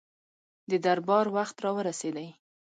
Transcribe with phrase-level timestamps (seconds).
[0.69, 2.29] د دربار وخت را ورسېدی.